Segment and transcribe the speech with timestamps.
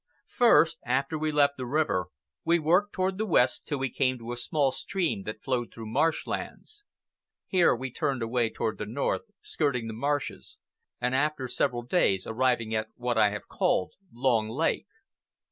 [0.33, 2.07] First, after we left the river,
[2.43, 5.91] we worked toward the west till we came to a small stream that flowed through
[5.93, 6.83] marshlands.
[7.45, 10.57] Here we turned away toward the north, skirting the marshes
[10.99, 14.87] and after several days arriving at what I have called Long Lake.